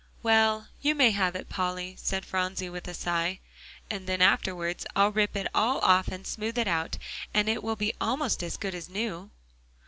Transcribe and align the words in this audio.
"Well, 0.23 0.69
you 0.81 0.95
may 0.95 1.11
have 1.11 1.35
it, 1.35 1.47
Polly," 1.47 1.93
said 1.99 2.25
Phronsie 2.25 2.71
with 2.71 2.87
a 2.87 2.93
sigh, 2.95 3.39
"and 3.87 4.07
then 4.07 4.19
afterwards 4.19 4.83
I'll 4.95 5.11
rip 5.11 5.35
it 5.35 5.45
all 5.53 5.77
off 5.81 6.07
and 6.07 6.25
smooth 6.25 6.57
it 6.57 6.67
out, 6.67 6.97
and 7.35 7.47
it 7.47 7.61
will 7.61 7.75
be 7.75 7.93
almost 8.01 8.41
as 8.41 8.57
good 8.57 8.73
as 8.73 8.89
new." 8.89 9.29